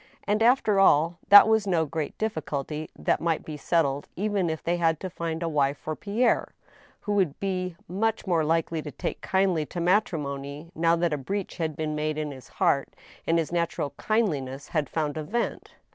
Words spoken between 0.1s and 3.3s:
And, after all, that was no great difficulty; that